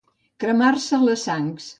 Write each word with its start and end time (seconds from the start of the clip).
Cremar-se 0.43 0.99
les 1.03 1.27
sangs. 1.29 1.69